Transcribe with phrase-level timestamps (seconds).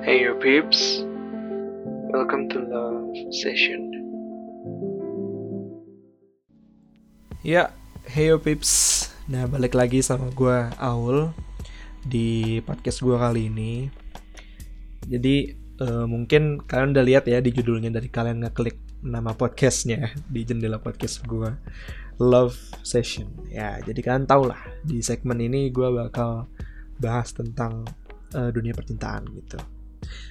[0.00, 1.04] Hey you peeps,
[2.08, 3.92] welcome to Love Session.
[7.44, 7.76] Ya,
[8.08, 9.04] hey yo pips.
[9.28, 11.36] Nah, balik lagi sama gue Aul
[12.00, 13.92] di podcast gue kali ini.
[15.04, 15.52] Jadi
[15.84, 20.80] eh, mungkin kalian udah lihat ya di judulnya dari kalian ngeklik nama podcastnya di jendela
[20.80, 21.52] podcast gue
[22.24, 23.28] Love Session.
[23.52, 26.48] Ya, jadi kalian tau lah di segmen ini gue bakal
[26.96, 27.84] bahas tentang
[28.32, 29.60] eh, dunia percintaan gitu.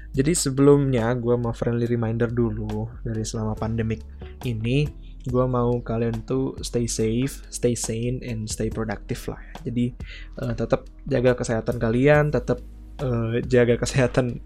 [0.09, 4.01] Jadi sebelumnya gue mau friendly reminder dulu dari selama pandemik
[4.41, 4.89] ini
[5.29, 9.41] gue mau kalian tuh stay safe, stay sane, and stay productive lah.
[9.61, 9.93] Jadi
[10.41, 12.63] uh, tetap jaga kesehatan kalian, tetap
[13.03, 14.41] uh, jaga kesehatan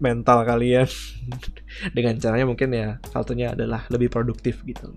[0.00, 0.88] mental kalian
[1.96, 4.92] dengan caranya mungkin ya satunya adalah lebih produktif gitu.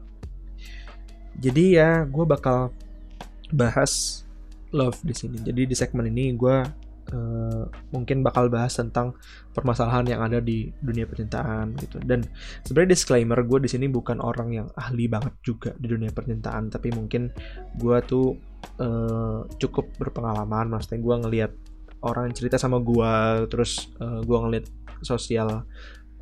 [1.39, 2.75] Jadi ya gue bakal
[3.53, 4.23] bahas
[4.73, 5.37] love di sini.
[5.39, 6.57] Jadi di segmen ini gue
[7.11, 9.17] uh, mungkin bakal bahas tentang
[9.51, 11.99] permasalahan yang ada di dunia percintaan gitu.
[11.99, 12.23] Dan
[12.63, 16.93] sebenarnya disclaimer gue di sini bukan orang yang ahli banget juga di dunia percintaan, tapi
[16.95, 17.33] mungkin
[17.75, 18.37] gue tuh
[18.79, 20.71] uh, cukup berpengalaman.
[20.71, 21.51] Maksudnya gue ngelihat
[22.03, 24.65] orang cerita sama gue, terus uh, gue ngeliat
[25.03, 25.67] sosial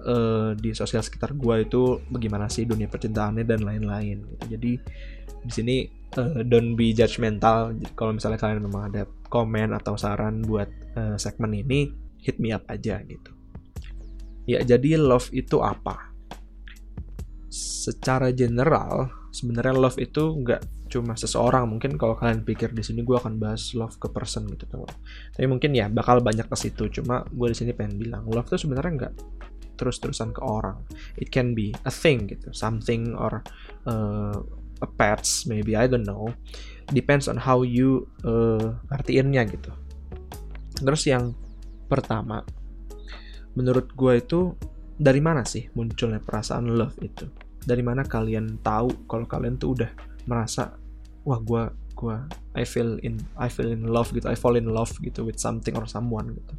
[0.01, 4.17] uh, di sosial sekitar gue itu bagaimana sih dunia percintaannya dan lain-lain.
[4.25, 4.45] Gitu.
[4.57, 4.71] Jadi
[5.41, 5.77] di sini
[6.17, 7.73] uh, don't be judgmental.
[7.93, 12.65] Kalau misalnya kalian memang ada komen atau saran buat uh, segmen ini, hit me up
[12.67, 13.31] aja gitu.
[14.49, 16.11] Ya, jadi love itu apa?
[17.51, 21.71] Secara general, sebenarnya love itu nggak cuma seseorang.
[21.71, 24.67] Mungkin kalau kalian pikir di sini gue akan bahas love ke person gitu.
[25.31, 26.91] Tapi mungkin ya bakal banyak ke situ.
[26.91, 29.13] Cuma gue di sini pengen bilang love itu sebenarnya nggak
[29.81, 30.77] terus-terusan ke orang.
[31.17, 33.41] It can be a thing gitu, something or
[33.89, 34.37] uh,
[34.81, 36.29] a pets maybe I don't know.
[36.93, 39.73] Depends on how you uh, artiinnya gitu.
[40.77, 41.33] Terus yang
[41.89, 42.45] pertama,
[43.57, 44.53] menurut gue itu
[45.01, 47.25] dari mana sih munculnya perasaan love itu?
[47.61, 49.91] Dari mana kalian tahu kalau kalian tuh udah
[50.29, 50.77] merasa
[51.25, 52.17] wah gue gue
[52.57, 55.77] I feel in I feel in love gitu, I fall in love gitu with something
[55.77, 56.53] or someone gitu.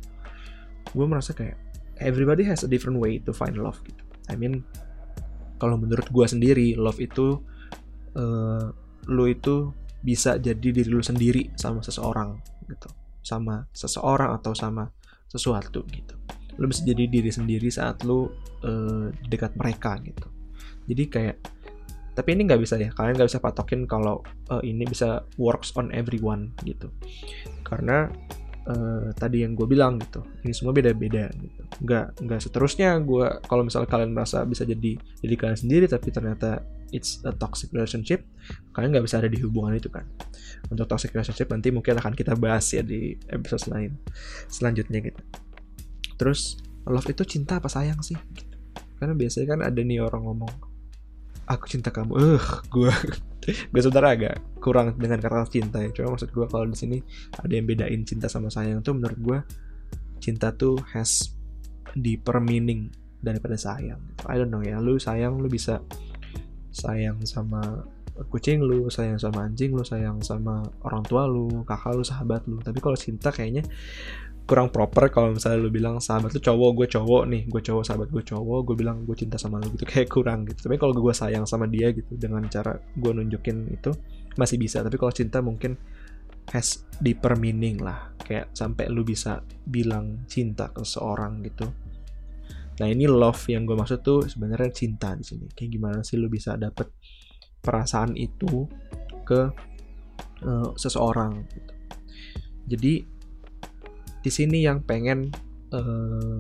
[0.95, 1.59] Gue merasa kayak
[2.03, 4.03] everybody has a different way to find love gitu.
[4.31, 4.67] I mean
[5.63, 7.39] kalau menurut gue sendiri love itu
[8.19, 8.67] uh,
[9.07, 9.71] lu itu
[10.03, 12.91] bisa jadi diri lu sendiri sama seseorang gitu.
[13.23, 14.91] Sama seseorang atau sama
[15.31, 16.19] sesuatu gitu.
[16.59, 18.27] Lu bisa jadi diri sendiri saat lu
[18.67, 20.27] uh, dekat mereka gitu.
[20.91, 21.37] Jadi kayak
[22.13, 22.91] tapi ini nggak bisa ya.
[22.93, 24.21] Kalian nggak bisa patokin kalau
[24.53, 26.93] uh, ini bisa works on everyone gitu.
[27.65, 28.11] Karena
[28.69, 30.23] uh, tadi yang gue bilang gitu.
[30.43, 31.63] Ini semua beda-beda gitu.
[31.83, 36.63] Nggak nggak seterusnya gue kalau misalnya kalian merasa bisa jadi jadi kalian sendiri tapi ternyata
[36.93, 38.21] it's a toxic relationship
[38.77, 40.07] kalian nggak bisa ada di hubungan itu kan.
[40.71, 43.99] Untuk toxic relationship nanti mungkin akan kita bahas ya di episode lain
[44.47, 45.23] selanjutnya gitu.
[46.19, 48.19] Terus love itu cinta apa sayang sih?
[48.99, 50.72] Karena biasanya kan ada nih orang ngomong
[51.53, 52.13] aku cinta kamu.
[52.17, 52.93] Eh gue
[53.73, 55.91] gue sebenarnya agak kurang dengan kata cinta ya.
[55.93, 56.99] Cuma maksud gue kalau di sini
[57.37, 59.39] ada yang bedain cinta sama sayang tuh menurut gue
[60.23, 61.35] cinta tuh has
[61.93, 62.89] deeper meaning
[63.21, 64.01] daripada sayang.
[64.27, 64.81] I don't know ya.
[64.81, 65.85] Lu sayang lu bisa
[66.73, 67.85] sayang sama
[68.29, 72.59] kucing lu sayang sama anjing lu sayang sama orang tua lu kakak lu sahabat lu.
[72.61, 73.67] Tapi kalau cinta kayaknya
[74.43, 78.09] kurang proper kalau misalnya lu bilang sahabat lu cowok gue cowok nih gue cowok sahabat
[78.11, 78.61] gue cowok.
[78.67, 79.85] Gue bilang gue cinta sama lu gitu.
[79.91, 80.67] Kayak kurang gitu.
[80.67, 83.91] Tapi kalau gue sayang sama dia gitu dengan cara gue nunjukin itu
[84.35, 84.83] masih bisa.
[84.83, 85.79] Tapi kalau cinta mungkin
[86.51, 88.13] has deeper meaning lah.
[88.23, 91.71] Kayak sampai lu bisa bilang cinta ke seorang gitu.
[92.83, 95.47] Nah ini love yang gue maksud tuh sebenarnya cinta di sini.
[95.55, 96.91] Kayak gimana sih lu bisa dapet
[97.63, 98.67] perasaan itu
[99.23, 99.41] ke
[100.43, 101.73] uh, seseorang gitu.
[102.63, 102.95] jadi
[104.23, 105.29] di sini yang pengen
[105.75, 106.39] uh,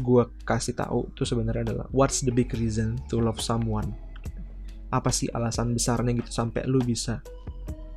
[0.00, 3.92] gue kasih tahu tuh sebenarnya adalah what's the big reason to love someone?
[4.88, 7.20] Apa sih alasan besarnya gitu sampai lu bisa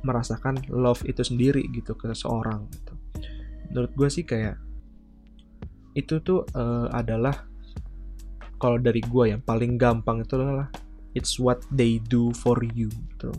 [0.04, 2.94] merasakan love itu sendiri gitu ke seseorang gitu.
[3.66, 4.62] menurut gue sih kayak
[5.98, 7.34] itu tuh uh, adalah
[8.62, 10.70] kalau dari gue yang paling gampang itu adalah
[11.18, 13.32] it's what they do for you gitu.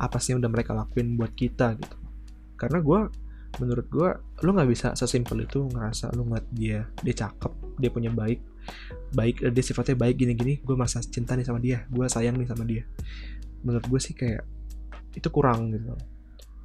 [0.00, 1.96] Apa sih yang udah mereka lakuin buat kita gitu.
[2.56, 3.00] Karena gue
[3.58, 4.08] menurut gue
[4.46, 7.52] lu nggak bisa sesimpel itu ngerasa lu ngeliat dia dia cakep
[7.82, 8.40] dia punya baik
[9.10, 12.62] baik dia sifatnya baik gini-gini gue merasa cinta nih sama dia gue sayang nih sama
[12.62, 12.86] dia.
[13.66, 14.46] Menurut gue sih kayak
[15.16, 15.96] itu kurang gitu.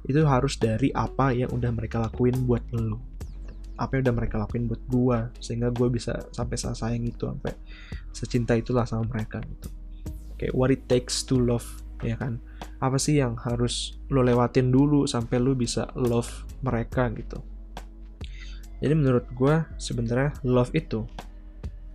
[0.06, 2.96] Itu harus dari apa yang udah mereka lakuin buat lu.
[3.76, 7.52] Apa yang udah mereka lakuin buat gue sehingga gue bisa sampai sayang itu sampai
[8.14, 9.68] secinta itulah sama mereka gitu.
[10.36, 11.66] Kayak what it takes to love
[12.02, 12.42] ya kan?
[12.80, 17.40] Apa sih yang harus lo lewatin dulu sampai lo bisa love mereka gitu?
[18.76, 21.08] Jadi menurut gue sebenarnya love itu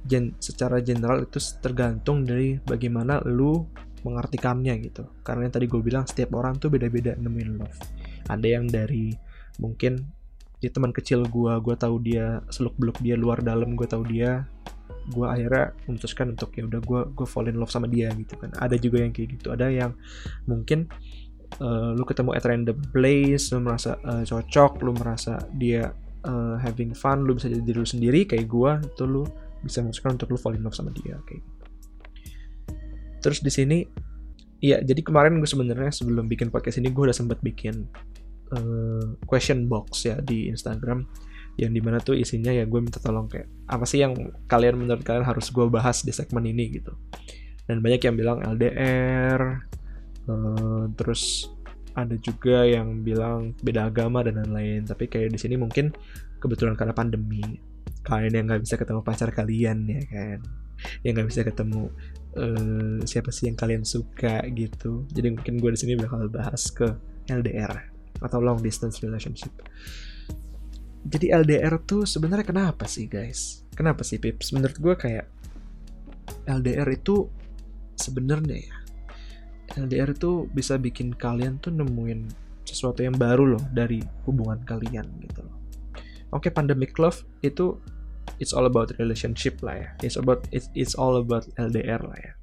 [0.01, 3.69] gen secara general itu tergantung dari bagaimana lu
[4.01, 5.05] mengartikannya gitu.
[5.21, 7.77] Karena yang tadi gue bilang setiap orang tuh beda-beda nemuin love.
[8.25, 9.13] Ada yang dari
[9.61, 10.01] mungkin
[10.61, 14.45] dia teman kecil gue gue tahu dia seluk beluk dia luar dalam gue tahu dia
[15.09, 18.53] gue akhirnya memutuskan untuk ya udah gue gue fall in love sama dia gitu kan.
[18.57, 19.49] Ada juga yang kayak gitu.
[19.49, 19.97] Ada yang
[20.45, 20.85] mungkin
[21.59, 25.91] uh, lu ketemu at random place lu merasa uh, cocok lu merasa dia
[26.23, 29.25] uh, having fun lu bisa jadi diri lu sendiri kayak gue itu lu
[29.61, 31.63] bisa memutuskan untuk lu fall in love sama dia kayak gitu.
[33.21, 33.77] Terus di sini
[34.61, 37.89] ya jadi kemarin gue sebenarnya sebelum bikin podcast ini gue udah sempat bikin
[38.53, 41.05] uh, question box ya di Instagram
[41.61, 44.17] yang di mana tuh isinya ya gue minta tolong kayak apa sih yang
[44.49, 46.81] kalian menurut kalian harus gue bahas di segmen ini?
[46.81, 46.97] gitu.
[47.69, 49.61] Dan banyak yang bilang LDR
[50.25, 51.53] uh, eh, terus
[51.93, 54.89] ada juga yang bilang beda agama dan lain-lain.
[54.89, 55.93] Tapi kayak di sini mungkin
[56.41, 57.61] kebetulan karena pandemi
[58.01, 60.39] kalian yang nggak bisa ketemu pacar kalian ya kan?
[61.05, 61.81] Yang nggak bisa ketemu
[62.41, 65.05] uh, siapa sih yang kalian suka gitu.
[65.13, 66.89] Jadi mungkin gue di sini bakal bahas ke
[67.29, 69.53] LDR atau long distance relationship
[71.01, 73.65] jadi LDR tuh sebenarnya kenapa sih guys?
[73.73, 74.53] Kenapa sih Pips?
[74.53, 75.25] Menurut gue kayak
[76.45, 77.25] LDR itu
[77.97, 78.75] sebenarnya ya
[79.77, 82.27] LDR itu bisa bikin kalian tuh nemuin
[82.67, 85.55] sesuatu yang baru loh dari hubungan kalian gitu loh.
[86.31, 87.75] Oke, okay, pandemic love itu
[88.39, 89.89] it's all about relationship lah ya.
[90.03, 92.33] It's about it's, it's all about LDR lah ya.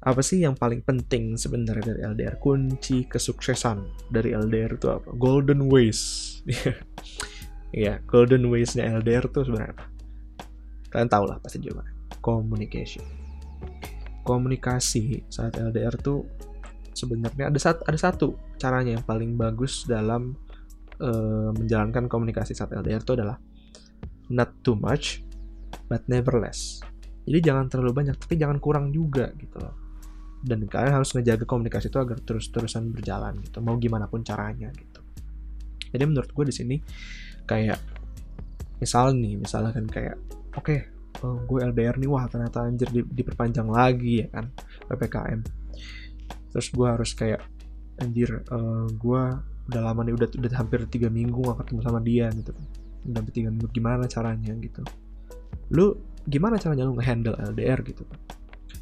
[0.00, 2.40] Apa sih yang paling penting sebenarnya dari LDR?
[2.40, 5.12] Kunci kesuksesan dari LDR itu apa?
[5.12, 6.00] Golden ways.
[7.70, 9.84] ya golden ways-nya LDR tuh sebenarnya apa?
[10.90, 11.94] Kalian tau lah pasti jawabannya.
[12.18, 13.06] Communication.
[14.26, 16.26] Komunikasi saat LDR tuh
[16.92, 18.26] sebenarnya ada satu ada satu
[18.58, 20.34] caranya yang paling bagus dalam
[21.00, 23.38] uh, menjalankan komunikasi saat LDR itu adalah
[24.30, 25.22] not too much
[25.86, 26.82] but never less.
[27.24, 29.74] Jadi jangan terlalu banyak tapi jangan kurang juga gitu loh.
[30.40, 33.60] Dan kalian harus ngejaga komunikasi itu agar terus-terusan berjalan gitu.
[33.60, 35.00] Mau gimana pun caranya gitu.
[35.90, 36.76] Jadi menurut gue di sini
[37.50, 37.82] kayak
[38.78, 40.16] misal nih misalnya kan kayak
[40.54, 40.78] oke okay,
[41.26, 44.46] uh, eh, gue LDR nih wah ternyata anjir di, diperpanjang lagi ya kan
[44.86, 45.40] ppkm
[46.54, 47.42] terus gue harus kayak
[47.98, 49.22] anjir uh, gue
[49.70, 52.54] udah lama nih udah udah hampir tiga minggu gak ketemu sama dia gitu
[53.06, 54.52] udah hampir tiga minggu gimana caranya?
[54.60, 54.82] Gitu.
[55.72, 55.96] Lu
[56.28, 58.04] gimana caranya lu ngehandle LDR gitu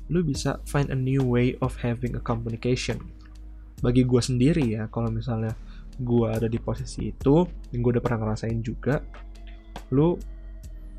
[0.08, 2.96] lu bisa find a new way of having a communication.
[3.84, 5.52] Bagi gue sendiri ya kalau misalnya
[5.98, 9.02] gue ada di posisi itu dan gue udah pernah ngerasain juga
[9.90, 10.14] lu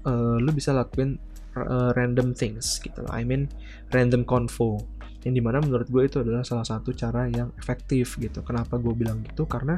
[0.05, 1.15] uh, lu bisa lakuin
[1.57, 3.11] uh, random things gitu loh.
[3.11, 3.49] I mean
[3.91, 4.79] random convo.
[5.25, 8.39] Yang di mana menurut gue itu adalah salah satu cara yang efektif gitu.
[8.45, 9.43] Kenapa gue bilang gitu?
[9.43, 9.75] Karena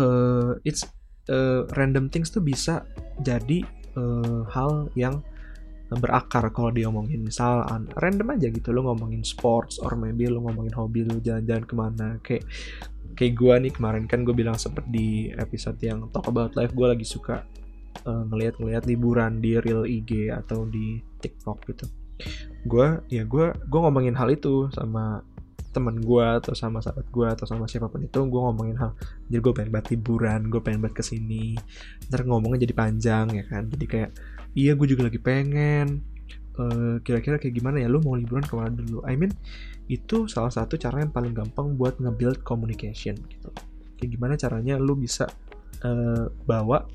[0.00, 0.88] uh, it's
[1.28, 2.88] uh, random things tuh bisa
[3.20, 3.60] jadi
[3.96, 5.20] uh, hal yang
[5.92, 7.68] berakar kalau dia ngomongin misal
[8.00, 8.72] random aja gitu.
[8.72, 12.48] Lo ngomongin sports or maybe lo ngomongin hobi lo jalan-jalan ke mana kayak
[13.12, 16.86] kayak gue nih kemarin kan gue bilang sempet di episode yang talk about life gue
[16.88, 17.44] lagi suka
[18.04, 21.86] uh, ngelihat-ngelihat liburan di real IG atau di TikTok gitu.
[22.64, 25.22] Gue ya gue gue ngomongin hal itu sama
[25.72, 28.92] temen gue atau sama sahabat gue atau sama siapa pun itu gue ngomongin hal
[29.32, 31.56] jadi gue pengen banget liburan gue pengen banget ke sini.
[32.12, 33.72] Ntar ngomongnya jadi panjang ya kan?
[33.72, 34.10] Jadi kayak
[34.52, 36.11] iya gue juga lagi pengen
[36.58, 37.88] eh, kira-kira kayak gimana ya?
[37.88, 39.00] Lu mau liburan ke mana dulu?
[39.06, 39.32] I mean
[39.90, 43.50] itu salah satu cara yang paling gampang buat nge-build communication gitu.
[43.98, 45.28] Kayak gimana caranya lu bisa
[45.84, 46.86] uh, bawa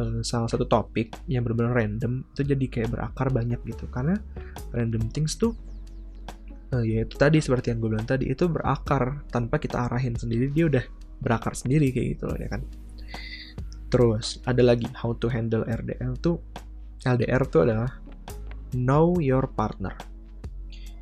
[0.00, 3.84] uh, salah satu topik yang benar-benar random itu jadi kayak berakar banyak gitu.
[3.92, 4.16] Karena
[4.72, 5.52] random things tuh
[6.74, 10.50] uh, ya itu tadi seperti yang gue bilang tadi itu berakar tanpa kita arahin sendiri.
[10.50, 10.84] Dia udah
[11.20, 12.62] berakar sendiri kayak gitu loh ya kan?
[13.92, 16.42] Terus ada lagi how to handle RDL tuh
[17.04, 18.03] LDR tuh adalah
[18.74, 19.94] know your partner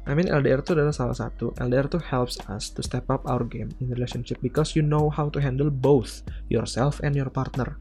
[0.02, 1.54] I mean LDR itu adalah salah satu.
[1.62, 5.30] LDR itu helps us to step up our game in relationship because you know how
[5.30, 7.78] to handle both yourself and your partner.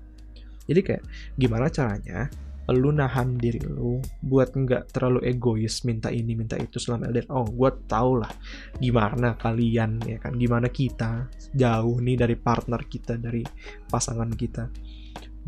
[0.69, 1.03] Jadi kayak
[1.41, 2.29] gimana caranya
[2.71, 7.27] lu nahan diri lu buat nggak terlalu egois minta ini minta itu selama LDR.
[7.33, 8.29] Oh, gue tau lah
[8.77, 11.25] gimana kalian ya kan, gimana kita
[11.57, 13.41] jauh nih dari partner kita, dari
[13.89, 14.69] pasangan kita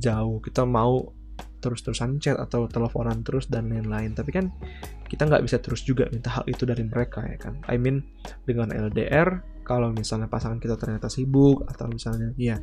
[0.01, 0.41] jauh.
[0.41, 1.22] Kita mau
[1.63, 4.11] terus-terusan chat atau teleponan terus dan lain-lain.
[4.11, 4.51] Tapi kan
[5.07, 7.63] kita nggak bisa terus juga minta hal itu dari mereka ya kan?
[7.71, 8.03] I mean
[8.43, 12.59] dengan LDR kalau misalnya pasangan kita ternyata sibuk atau misalnya ya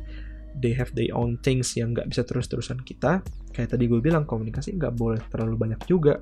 [0.61, 4.77] they have their own things yang nggak bisa terus-terusan kita kayak tadi gue bilang komunikasi
[4.77, 6.21] nggak boleh terlalu banyak juga.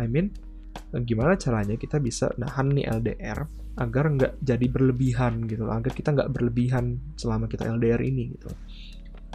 [0.00, 0.32] I mean
[1.04, 6.30] gimana caranya kita bisa nahan nih LDR agar nggak jadi berlebihan gitu agar kita nggak
[6.30, 8.50] berlebihan selama kita LDR ini gitu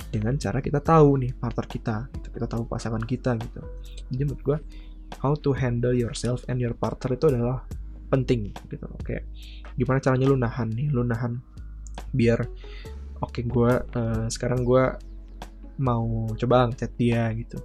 [0.10, 3.62] dengan cara kita tahu nih partner kita gitu kita tahu pasangan kita gitu.
[4.10, 4.58] Jadi menurut gue
[5.22, 7.66] how to handle yourself and your partner itu adalah
[8.10, 9.26] penting gitu kayak
[9.78, 11.38] gimana caranya lu nahan nih lu nahan
[12.10, 12.42] biar
[13.22, 14.84] oke okay, gue uh, sekarang gue
[15.80, 17.58] mau coba ngechat dia gitu.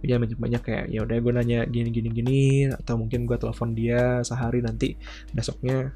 [0.00, 2.40] Jangan banyak banyak kayak ya udah gue nanya gini gini gini
[2.72, 4.96] atau mungkin gue telepon dia sehari nanti
[5.34, 5.92] besoknya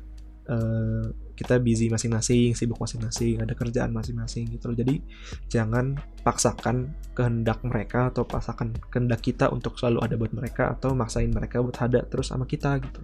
[0.49, 4.77] uh, kita busy masing-masing, sibuk masing-masing, ada kerjaan masing-masing gitu loh.
[4.79, 5.03] Jadi
[5.51, 11.31] jangan paksakan kehendak mereka atau paksakan kehendak kita untuk selalu ada buat mereka atau maksain
[11.31, 13.03] mereka buat ada terus sama kita gitu.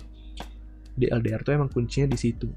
[0.94, 2.48] Di LDR tuh emang kuncinya di situ.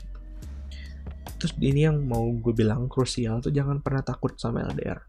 [1.42, 5.00] Terus ini yang mau gue bilang krusial tuh jangan pernah takut sama LDR.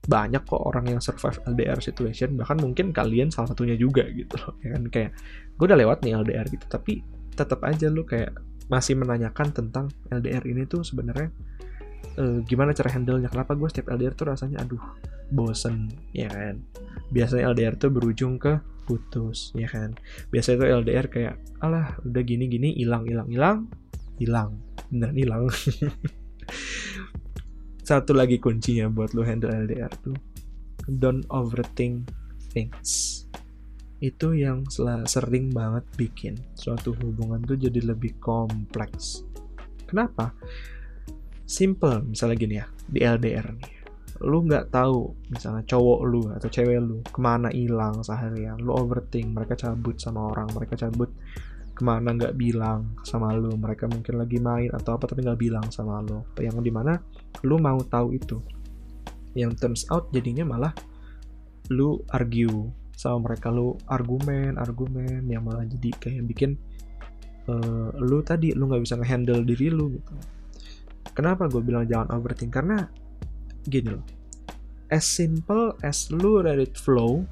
[0.00, 4.56] Banyak kok orang yang survive LDR situation, bahkan mungkin kalian salah satunya juga gitu loh.
[4.64, 5.10] Ya kan kayak
[5.56, 7.04] gue udah lewat nih LDR gitu, tapi
[7.36, 11.28] tetap aja lu kayak masih menanyakan tentang LDR ini tuh sebenarnya
[12.16, 13.28] uh, gimana cara handle-nya?
[13.28, 14.80] Kenapa gue setiap LDR tuh rasanya aduh
[15.34, 16.62] bosen ya kan?
[17.10, 19.98] Biasanya LDR tuh berujung ke putus ya kan?
[20.30, 23.58] Biasanya tuh LDR kayak alah udah gini gini hilang hilang hilang
[24.22, 24.50] hilang.
[24.88, 25.42] Beneran hilang.
[27.90, 30.14] Satu lagi kuncinya buat lo handle LDR tuh
[30.86, 32.10] don't overthink
[32.50, 33.22] things
[34.00, 34.64] itu yang
[35.04, 39.28] sering banget bikin suatu hubungan tuh jadi lebih kompleks.
[39.84, 40.32] Kenapa?
[41.44, 43.74] Simple, misalnya gini ya, di LDR nih.
[44.24, 48.56] Lu nggak tahu, misalnya cowok lu atau cewek lu ke mana hilang seharian.
[48.60, 51.12] Lu overthink, mereka cabut sama orang, mereka cabut
[51.76, 53.52] ke mana nggak bilang sama lu.
[53.56, 56.24] Mereka mungkin lagi main atau apa tapi nggak bilang sama lu.
[56.40, 56.96] Yang di mana
[57.44, 58.40] lu mau tahu itu.
[59.36, 60.72] Yang turns out jadinya malah
[61.72, 63.48] lu argue sama mereka.
[63.48, 66.60] Lu argumen argumen yang malah jadi kayak bikin
[67.48, 70.12] uh, lu tadi lu nggak bisa ngehandle diri lu gitu.
[71.16, 72.52] Kenapa gue bilang jangan overthink?
[72.52, 72.84] Karena
[73.64, 74.20] gini loh
[74.90, 77.22] as simple as lu let it flow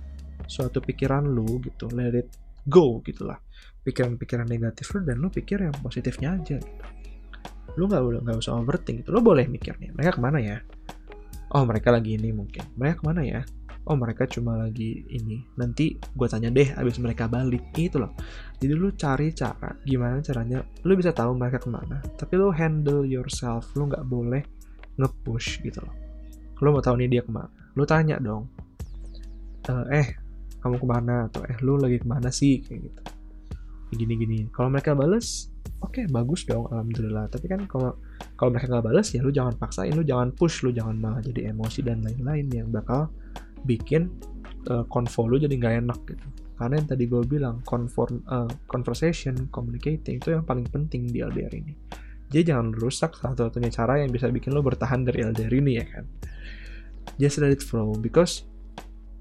[0.47, 2.31] suatu pikiran lu gitu let it
[2.71, 3.37] go gitulah
[3.83, 6.85] pikiran-pikiran negatif lu dan lu pikir yang positifnya aja gitu.
[7.77, 9.11] Lu nggak nggak usah overthink gitu.
[9.17, 10.59] Lu boleh mikir nih mereka ke mana ya?
[11.57, 12.65] Oh mereka lagi ini mungkin.
[12.77, 13.41] Mereka ke mana ya
[13.89, 15.41] oh mereka cuma lagi ini.
[15.57, 17.73] Nanti gue tanya deh abis mereka balik.
[17.73, 18.13] Itu loh.
[18.61, 22.05] Jadi lu cari cara gimana caranya lu bisa tahu mereka ke mana.
[22.21, 24.45] Tapi lu handle yourself lu nggak boleh
[25.01, 25.95] nge-push gitu loh.
[26.61, 27.49] Lu mau tahu nih dia ke mana?
[27.73, 28.45] Lu tanya dong.
[29.65, 30.09] Eh, eh
[30.61, 31.15] kamu ke mana?
[31.33, 32.61] Atau eh lu lagi ke mana sih?
[32.61, 33.03] Kayak gitu.
[33.89, 35.49] Gini gini kalau mereka bales
[35.81, 37.33] oke okay, bagus dong alhamdulillah.
[37.33, 37.97] Tapi kan kalau
[38.37, 41.51] kalau mereka nggak balas ya lu jangan paksain lu jangan push lu jangan malah jadi
[41.51, 43.11] emosi dan lain-lain yang bakal
[43.65, 44.11] bikin
[44.71, 46.27] uh, konvo lu jadi nggak enak gitu.
[46.59, 51.55] Karena yang tadi gue bilang conform, uh, conversation communicating itu yang paling penting di LDR
[51.55, 51.75] ini.
[52.29, 56.05] Jadi jangan rusak satu-satunya cara yang bisa bikin lo bertahan dari LDR ini ya kan?
[57.17, 58.45] Just let it flow because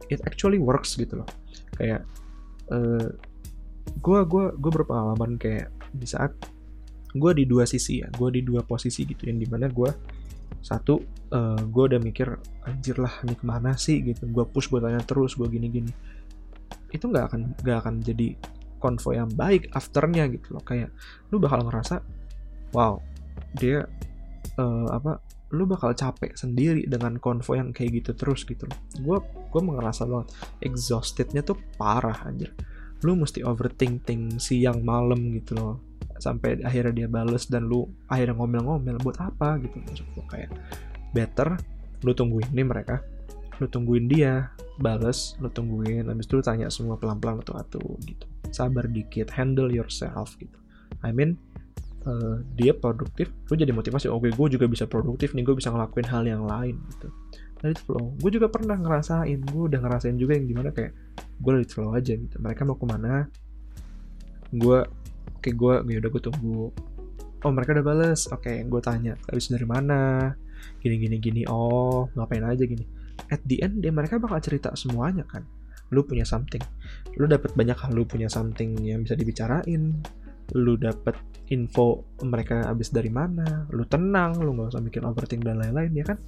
[0.10, 1.30] it actually works gitu loh.
[1.78, 2.04] Kayak
[2.74, 3.14] uh,
[4.02, 6.34] gue gue gue berpengalaman kayak di saat
[7.16, 9.92] gue di dua sisi ya gue di dua posisi gitu yang di mana gue
[10.62, 11.00] satu
[11.32, 12.28] uh, eh, gue udah mikir
[12.68, 14.04] anjir lah ini ke mana sih?
[14.04, 14.28] Gitu.
[14.30, 15.92] Gue push gue tanya terus gue gini gini
[16.88, 18.40] itu nggak akan nggak akan jadi
[18.80, 20.64] konvo yang baik afternya gitu loh.
[20.64, 20.92] Kayak
[21.32, 22.04] lu bakal ngerasa
[22.76, 23.00] wow
[23.56, 23.86] dia
[24.60, 25.24] uh, apa
[25.56, 28.80] lu bakal capek sendiri dengan konvo yang kayak gitu terus gitu loh.
[29.00, 32.52] Gue gue ngerasa banget exhaustednya tuh parah anjir.
[33.06, 35.87] Lu mesti overthinking siang malam gitu loh
[36.18, 39.58] sampai akhirnya dia bales dan lu akhirnya ngomel-ngomel buat apa?
[39.62, 39.78] Gitu.
[39.82, 40.52] Maksud gue kayak
[41.16, 41.58] better
[42.06, 43.02] lu tungguin nih mereka
[43.58, 48.26] lu tungguin dia bales lu tungguin habis itu lu tanya semua pelan-pelan atau gitu.
[48.54, 50.54] Sabar dikit handle yourself gitu.
[51.02, 51.42] I mean
[52.06, 55.74] uh, dia produktif lu jadi motivasi oke okay, gue juga bisa produktif nih gue bisa
[55.74, 57.10] ngelakuin hal yang lain gitu.
[57.66, 58.14] Let it flow.
[58.22, 60.94] Gue juga pernah ngerasain gue udah ngerasain juga yang gimana kayak
[61.42, 62.38] gue it flow aja gitu.
[62.38, 63.26] Mereka mau ke mana?
[64.54, 64.86] Gue
[65.38, 66.74] oke gue ya udah gue tunggu.
[67.46, 68.26] Oh mereka udah bales.
[68.34, 70.34] Oke gue tanya habis dari mana?
[70.82, 71.42] Gini gini gini.
[71.46, 72.84] Oh ngapain aja gini.
[73.30, 75.46] At the end dia mereka bakal cerita semuanya kan.
[75.94, 76.62] Lu punya something.
[77.16, 80.02] Lu dapat banyak hal lu punya something yang bisa dibicarain.
[80.58, 81.16] Lu dapat
[81.54, 83.70] info mereka habis dari mana.
[83.70, 86.20] Lu tenang lu nggak usah bikin overthink dan lain-lain ya kan?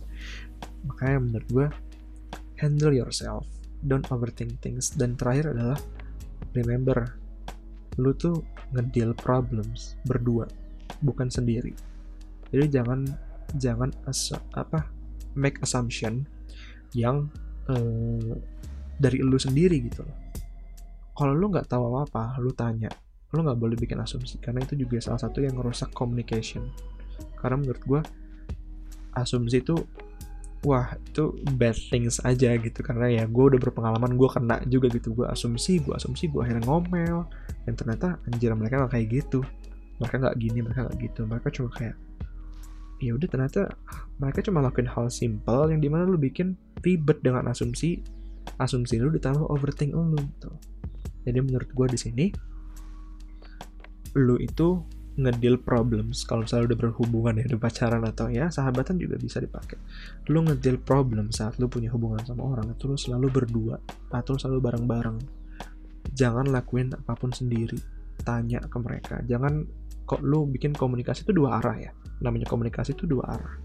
[0.86, 1.68] Makanya menurut gue
[2.62, 3.50] handle yourself.
[3.82, 4.94] Don't overthink things.
[4.94, 5.80] Dan terakhir adalah
[6.54, 7.18] remember
[8.00, 8.39] lu tuh
[8.74, 10.46] ngedeal problems berdua
[11.02, 11.74] bukan sendiri.
[12.50, 13.06] Jadi jangan
[13.58, 13.90] jangan
[14.58, 14.86] apa
[15.38, 16.26] make assumption
[16.94, 17.30] yang
[17.70, 18.34] uh,
[18.98, 20.18] dari lu sendiri gitu loh.
[21.14, 22.90] Kalau lu nggak tahu apa apa lu tanya
[23.30, 26.66] lu nggak boleh bikin asumsi karena itu juga salah satu yang ngerusak communication.
[27.38, 28.02] Karena menurut gue
[29.14, 29.78] asumsi itu
[30.63, 32.80] wah itu bad things aja gitu.
[32.84, 35.16] Karena ya gue udah berpengalaman gue kena juga gitu.
[35.16, 37.28] Gue asumsi gue asumsi gue akhirnya ngomel.
[37.63, 39.39] Dan ternyata anjir mereka nggak kayak gitu.
[40.00, 41.22] Mereka nggak gini mereka nggak gitu.
[41.28, 41.96] Mereka cuma kayak
[43.00, 43.62] ya udah ternyata
[44.20, 48.04] mereka cuma lakuin hal simple yang di mana lu bikin ribet dengan asumsi.
[48.60, 50.51] Asumsi lu ditambah overthink lu gitu.
[51.24, 52.25] Jadi menurut gue di sini
[54.18, 54.82] lu itu
[55.20, 56.24] ngedeal problems.
[56.24, 59.76] Kalau misalnya udah berhubungan ya udah pacaran atau ya sahabatan juga bisa dipakai.
[60.32, 63.76] Lu ngedeal problem saat lu punya hubungan sama orang itu lu selalu berdua
[64.10, 65.18] atau lu selalu bareng-bareng.
[66.16, 67.78] Jangan lakuin apa pun sendiri.
[68.24, 69.20] Tanya ke mereka.
[69.28, 69.68] Jangan
[70.08, 71.92] kok lu bikin komunikasi itu dua arah ya.
[72.24, 73.56] Namanya komunikasi itu dua arah.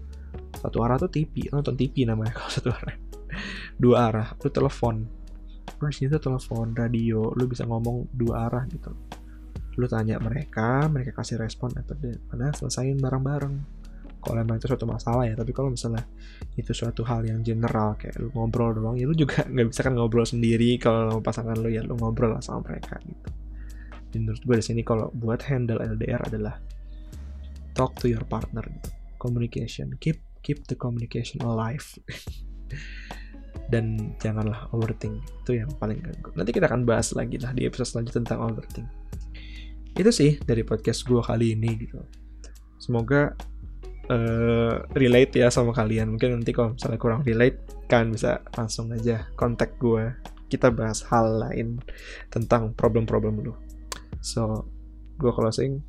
[0.59, 2.95] Satu arah tuh TV nonton TV namanya kalau satu arah.
[3.79, 5.07] Dua arah lu telepon.
[5.81, 8.93] Lu di telepon radio lu bisa ngomong dua arah gitu
[9.75, 13.55] lu tanya mereka mereka kasih respon apa deh mana selesaiin bareng-bareng.
[14.25, 16.01] Kalau emang itu suatu masalah ya tapi kalau misalnya
[16.57, 19.93] itu suatu hal yang general kayak lu ngobrol doang ya lu juga nggak bisa kan
[19.93, 23.29] ngobrol sendiri kalau pasangan lu ya lu ngobrol lah sama mereka gitu.
[24.09, 26.55] Dan menurut gue di sini kalau buat handle LDR adalah
[27.75, 28.89] talk to your partner gitu.
[29.19, 31.83] communication keep keep the communication alive.
[33.65, 36.29] Dan janganlah overthink itu yang paling ganggu.
[36.37, 38.85] Nanti kita akan bahas lagi lah di episode selanjutnya tentang overthink
[39.95, 42.03] itu sih dari podcast gue kali ini gitu.
[42.79, 43.31] Semoga
[44.11, 46.15] uh, relate ya sama kalian.
[46.15, 50.11] Mungkin nanti kalau misalnya kurang relate kalian bisa langsung aja kontak gue
[50.51, 51.79] kita bahas hal lain
[52.29, 53.53] tentang problem-problem lu.
[54.19, 54.67] So
[55.17, 55.79] gue closing.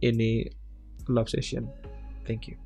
[0.00, 0.44] Ini
[1.08, 1.68] love session.
[2.28, 2.65] Thank you